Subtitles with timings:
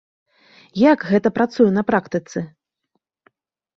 [0.91, 2.39] Як гэта працуе на практыцы?